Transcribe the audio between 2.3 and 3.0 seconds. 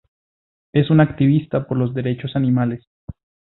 animales.